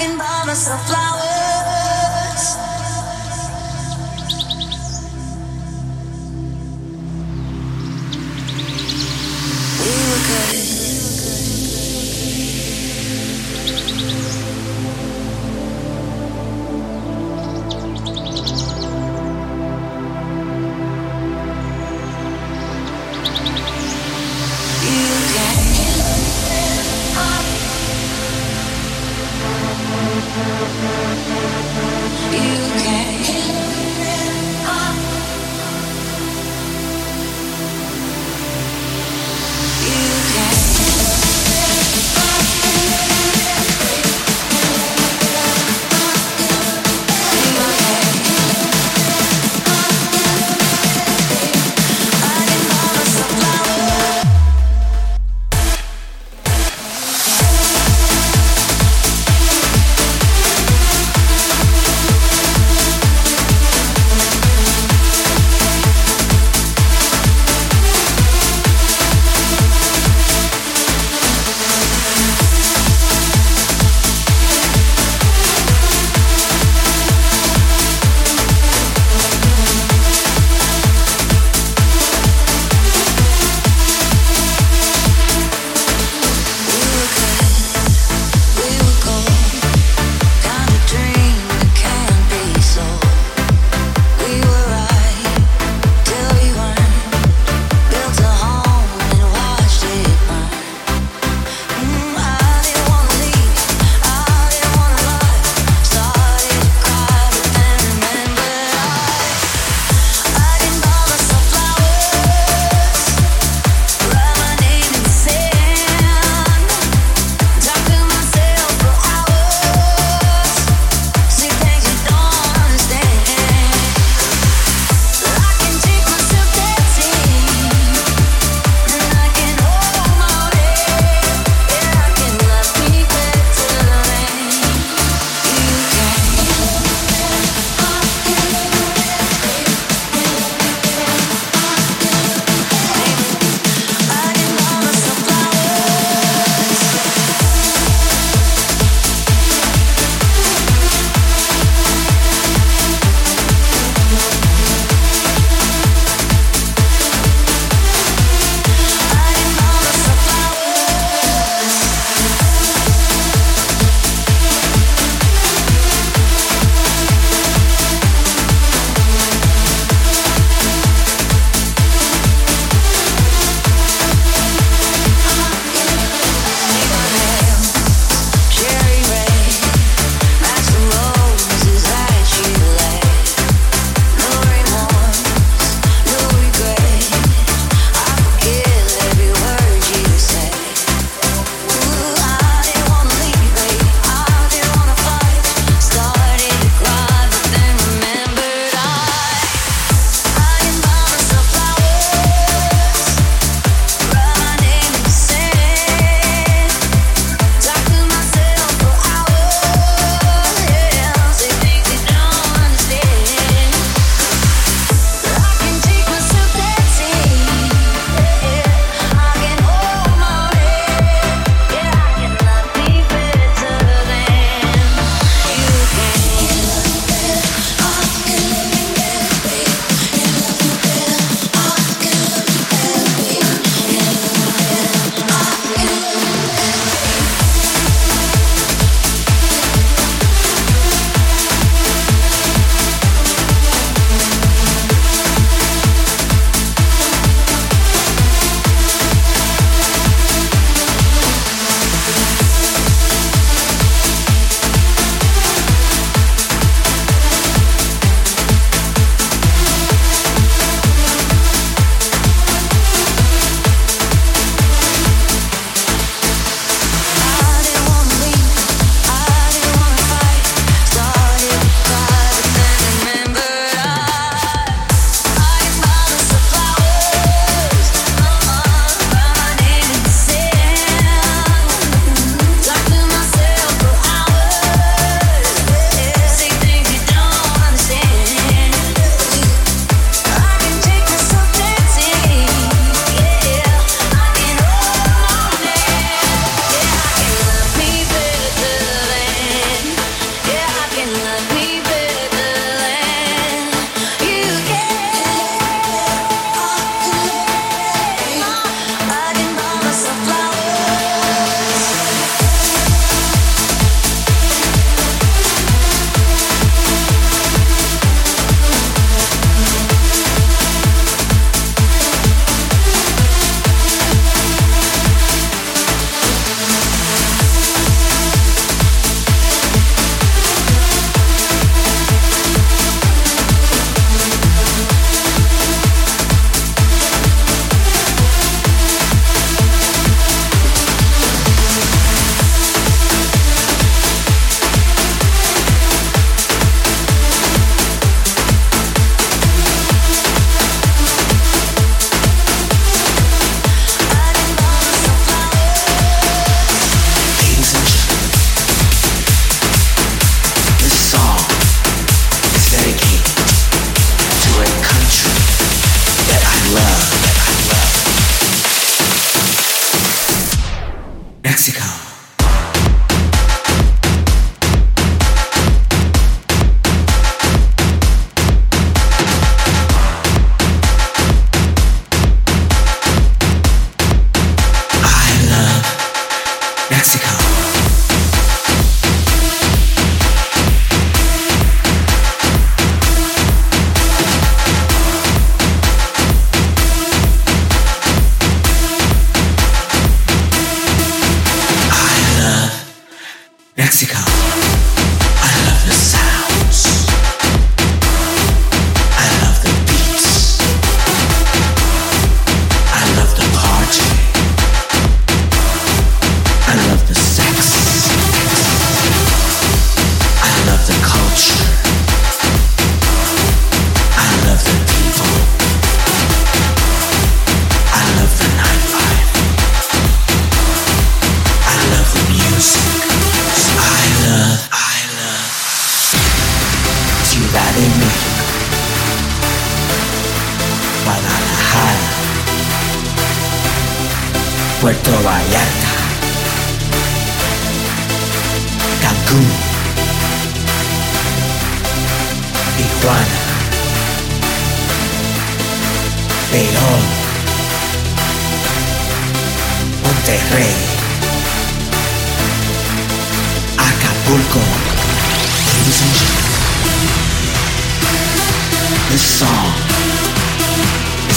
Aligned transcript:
can 0.00 0.16
buy 0.16 0.44
myself 0.46 0.80
flowers. 0.86 1.29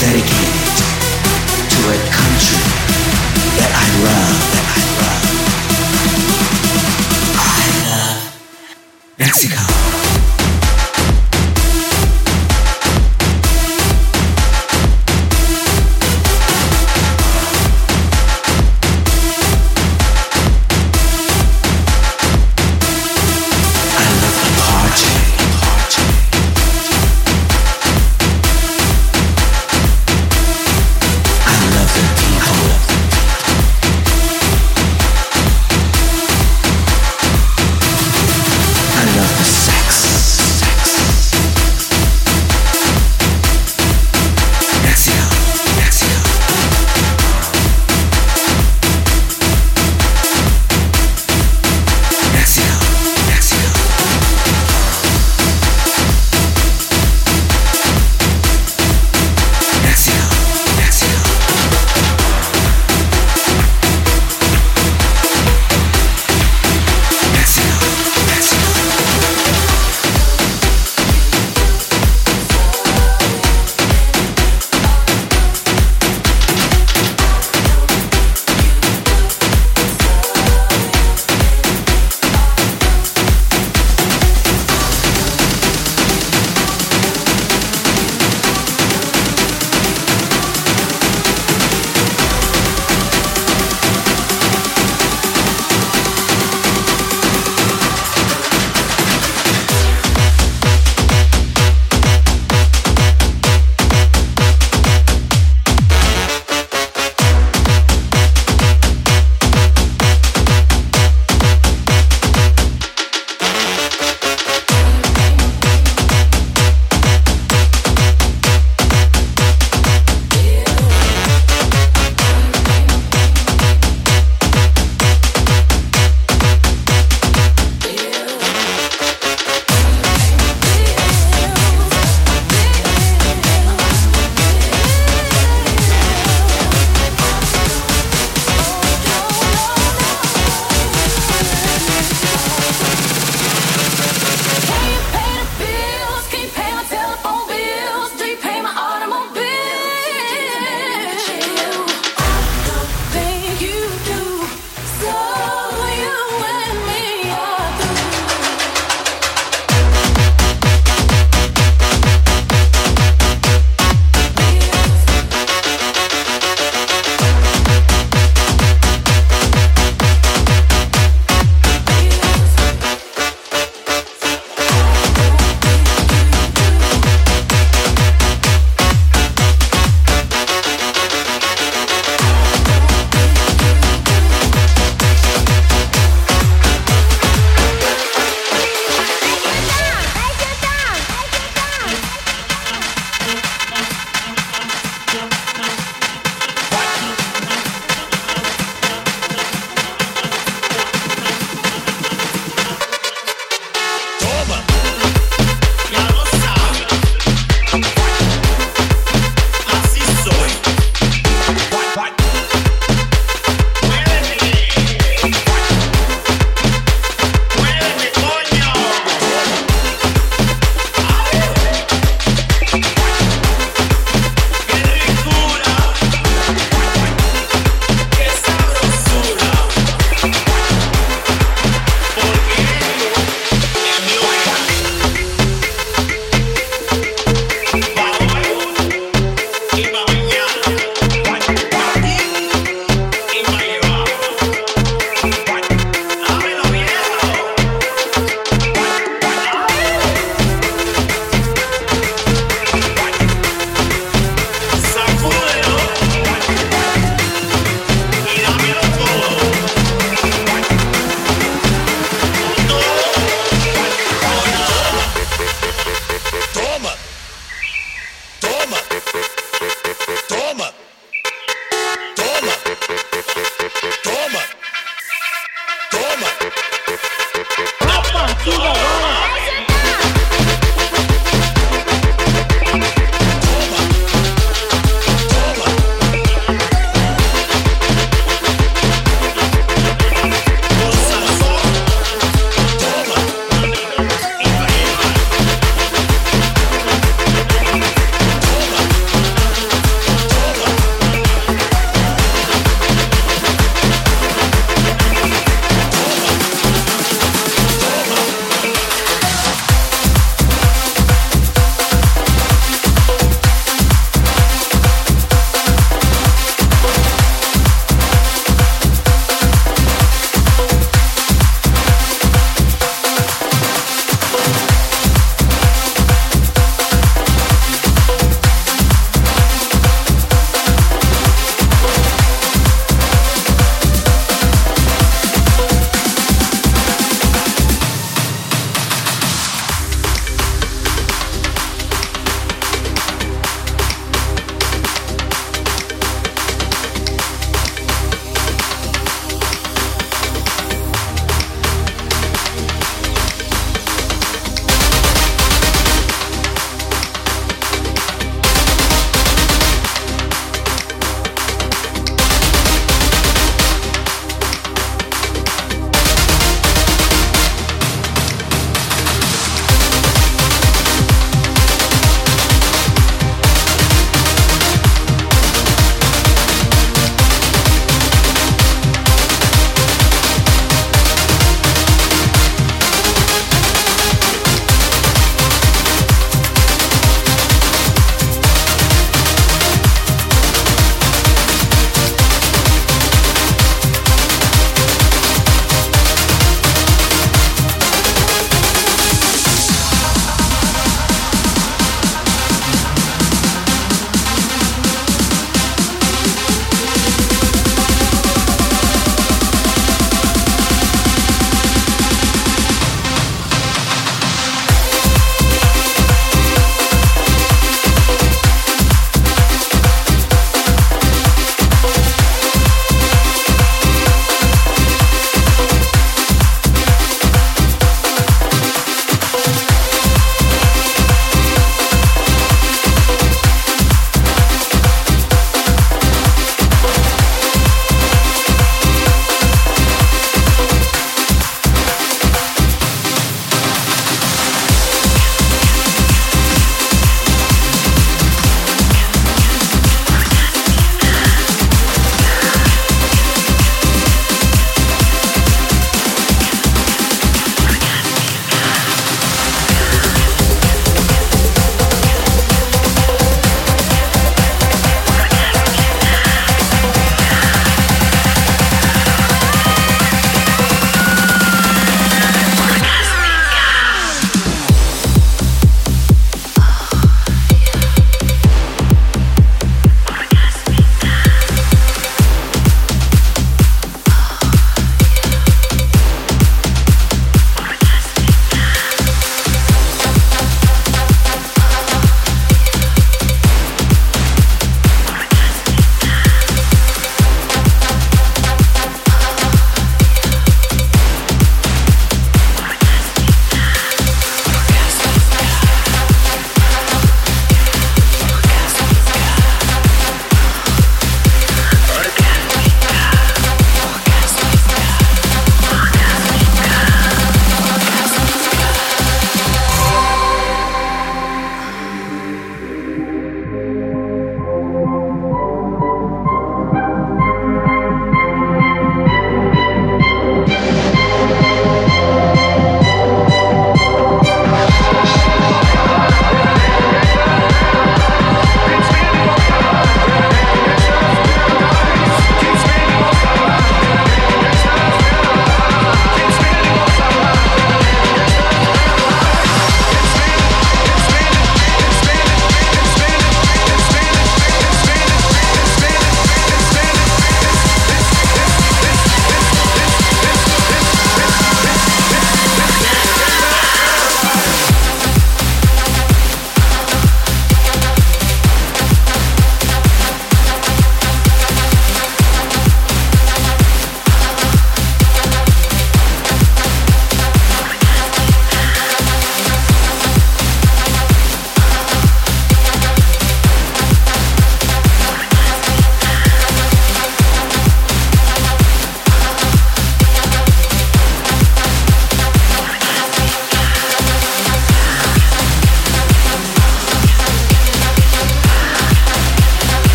Dedicated 0.00 0.74
to 1.70 1.78
a 1.86 1.98
country 2.10 2.62
that 3.58 3.72
I 3.74 3.88
love, 4.02 4.38
that 4.54 4.66
I 4.74 4.82
love. 5.00 5.22
I 7.38 7.64
love 7.86 8.20
Mexico. 9.18 9.73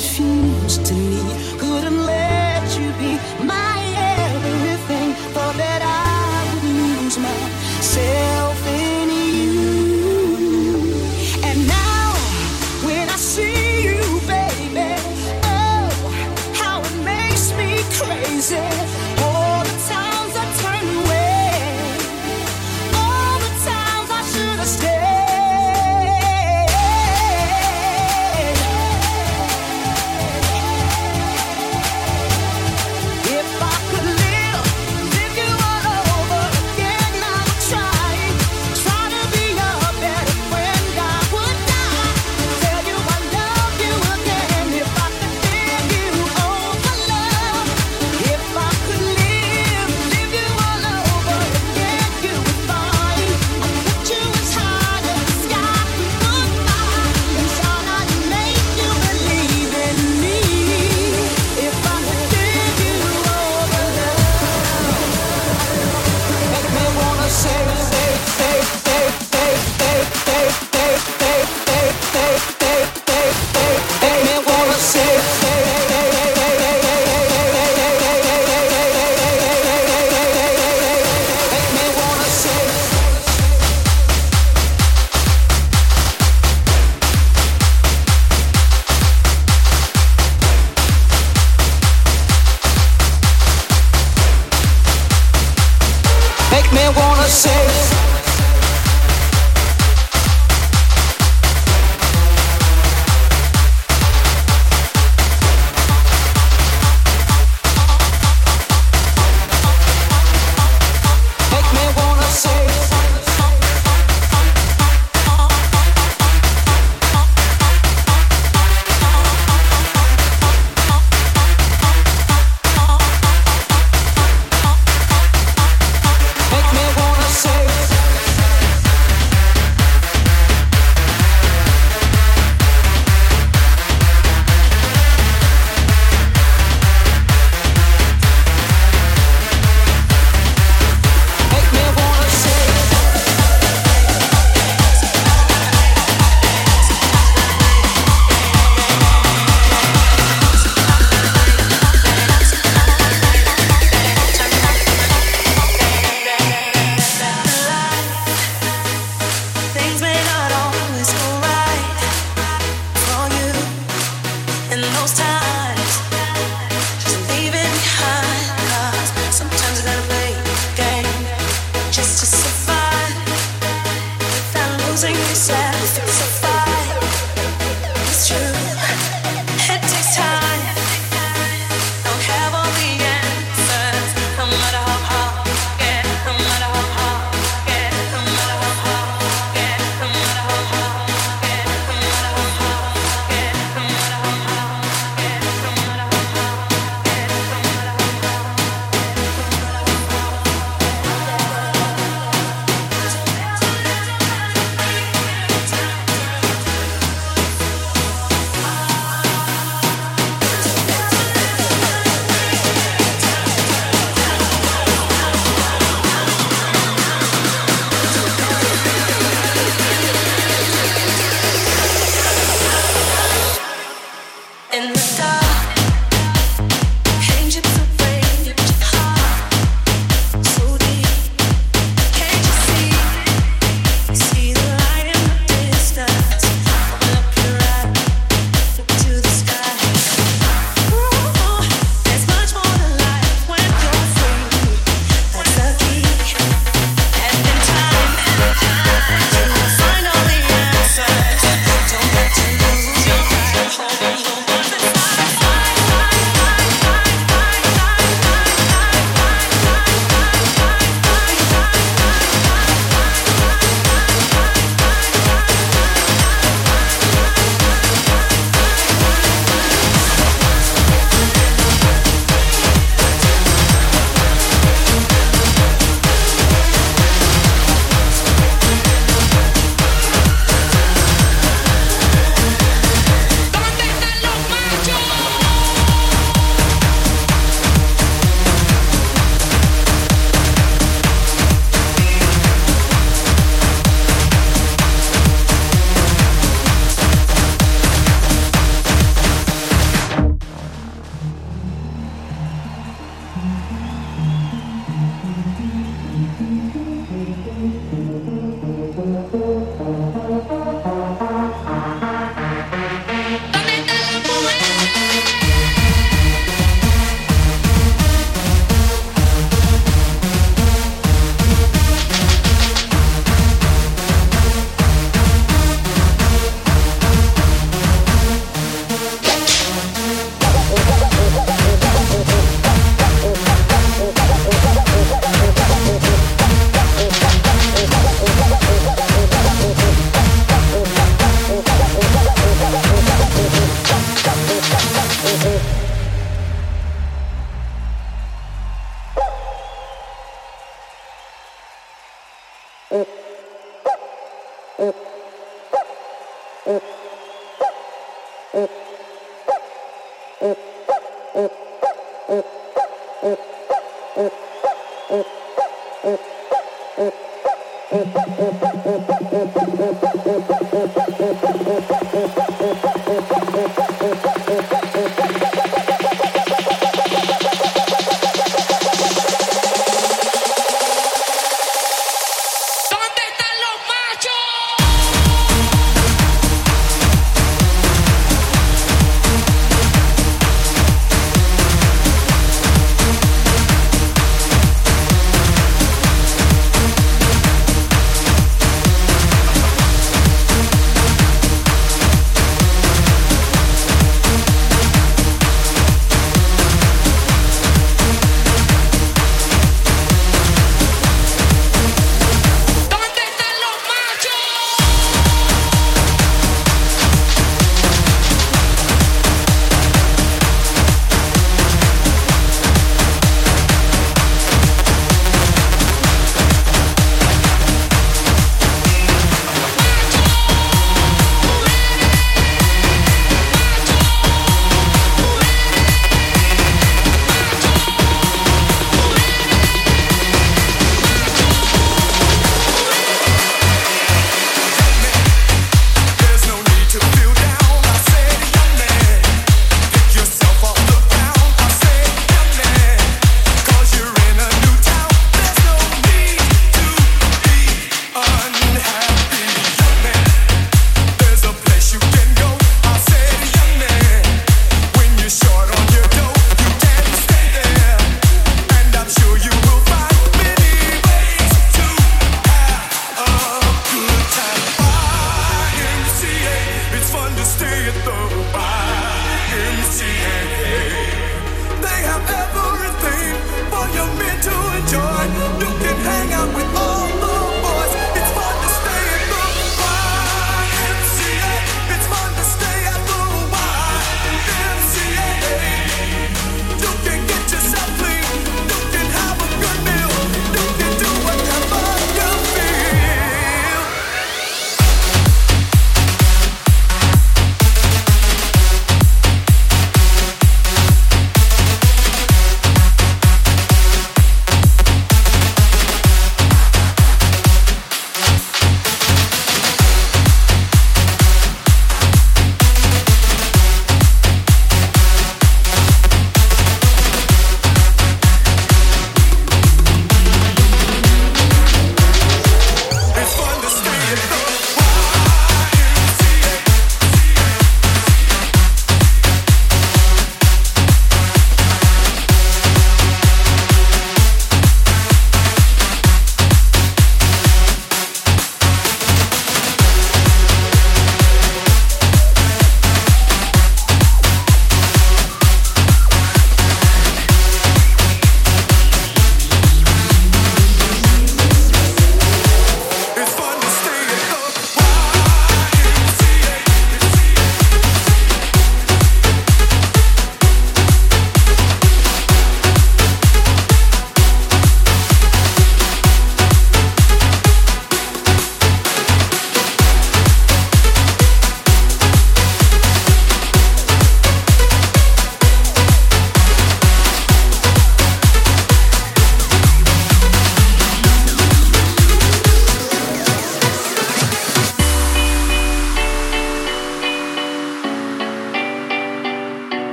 refused 0.00 0.86
to 0.86 0.94
me, 0.94 1.20
couldn't 1.58 2.06
let 2.06 2.64
you 2.78 2.90
be 2.98 3.18
my. 3.44 3.69